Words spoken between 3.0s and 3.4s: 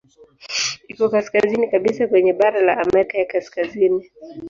ya